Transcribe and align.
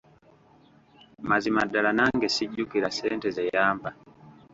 Mazima 1.29 1.61
ddala 1.67 1.91
nange 1.97 2.27
sijjukira 2.35 2.87
ssente 2.91 3.27
ze 3.35 3.43
yampa. 3.55 3.89